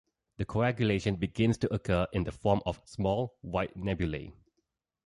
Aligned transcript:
The 0.37 0.45
coagulation 0.45 1.15
begins 1.17 1.59
to 1.59 1.71
occur 1.71 2.07
in 2.11 2.23
the 2.23 2.31
form 2.31 2.61
of 2.65 2.81
small 2.85 3.35
white 3.41 3.77
nebulae. 3.77 4.33